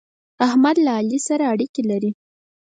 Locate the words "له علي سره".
0.85-1.43